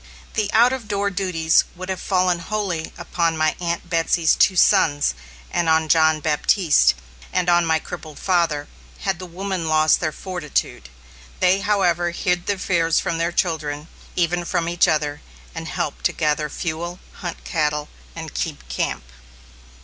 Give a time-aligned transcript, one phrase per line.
[0.33, 5.13] The out of door duties would have fallen wholly upon my Aunt Betsy's two sons
[5.51, 6.95] and on John Baptiste
[7.31, 8.67] and on my crippled father,
[9.01, 10.89] had the women lost their fortitude.
[11.39, 15.21] They, however, hid their fears from their children, even from each other,
[15.53, 19.03] and helped to gather fuel, hunt cattle, and keep camp.